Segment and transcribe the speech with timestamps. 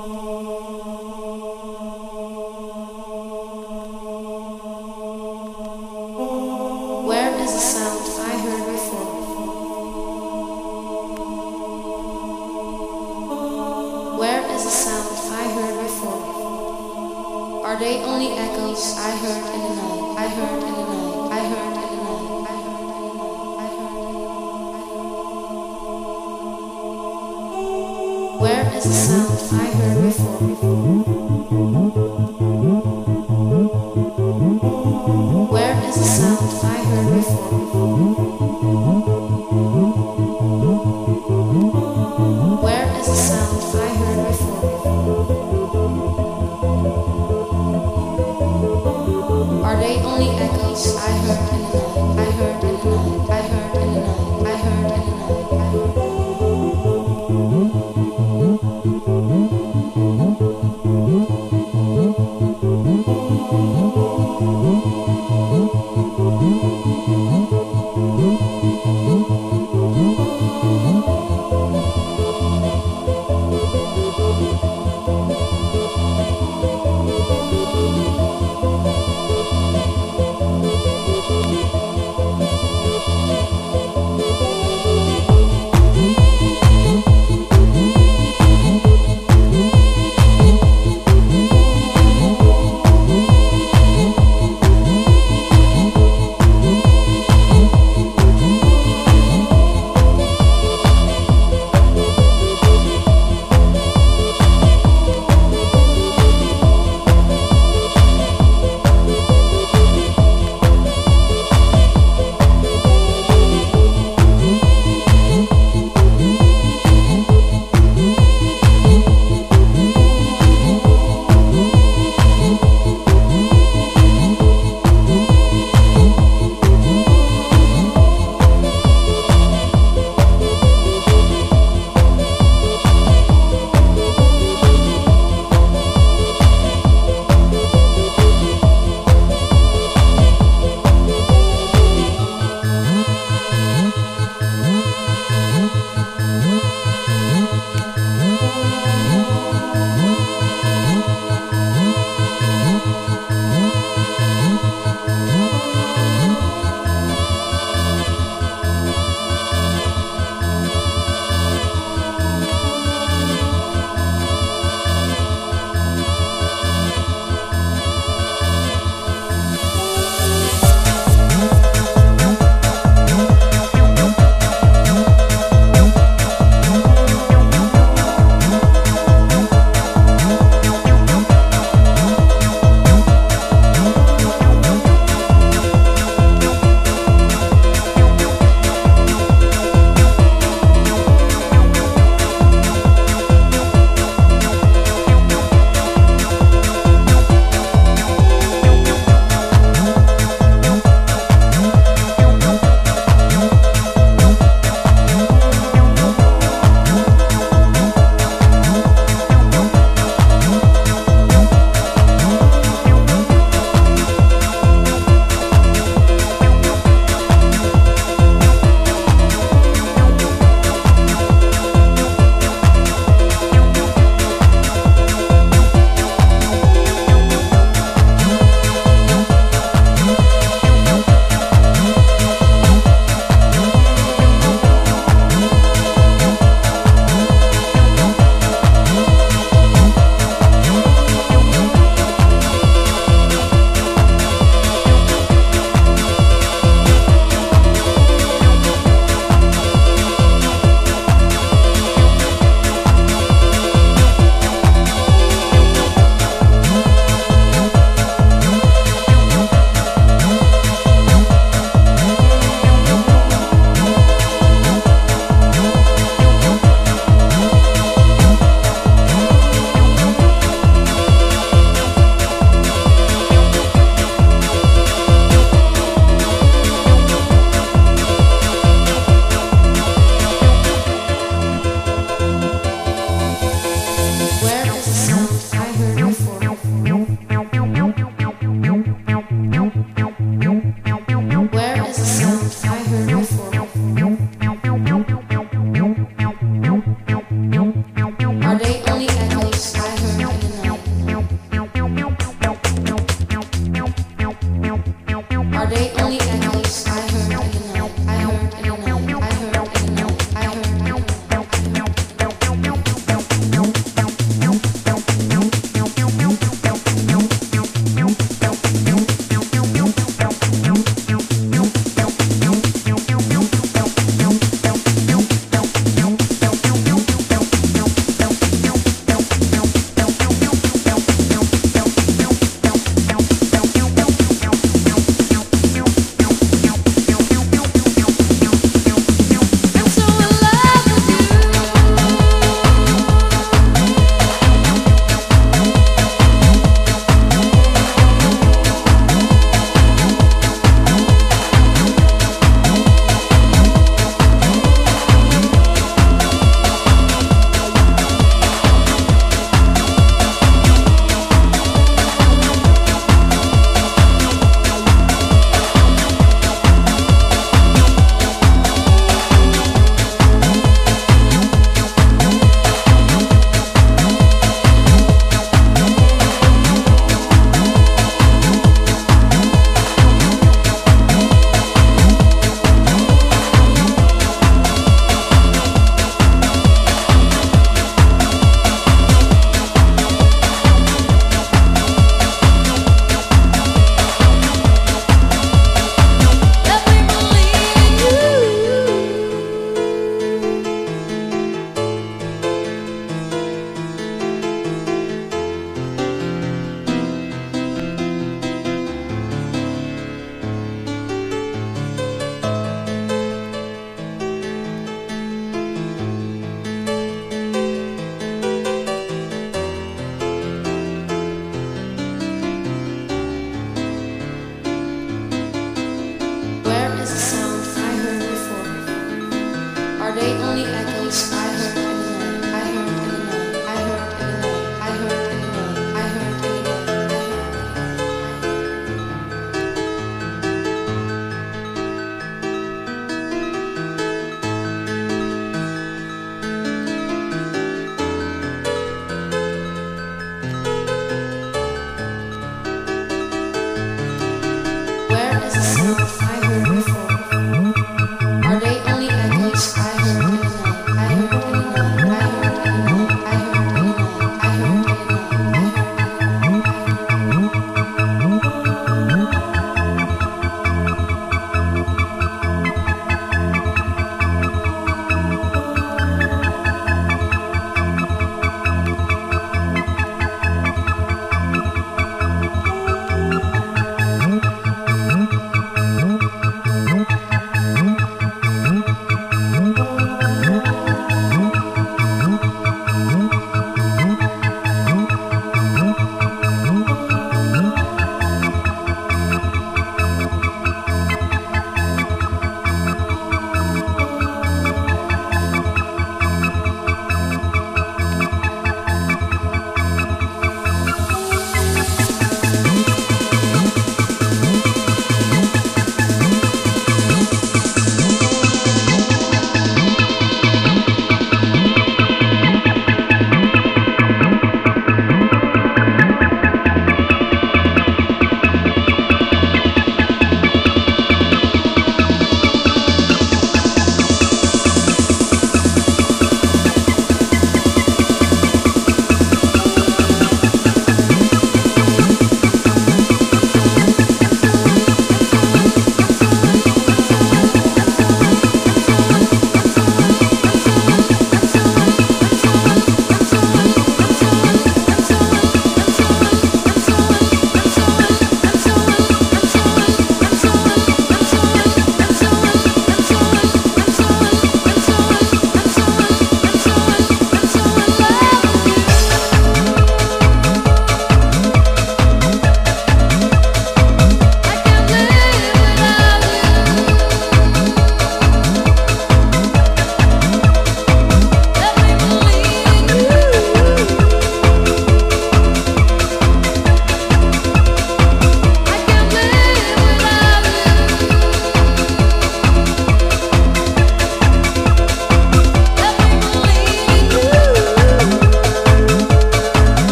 [0.00, 0.97] Oh.